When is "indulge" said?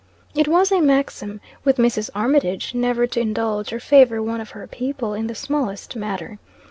3.19-3.71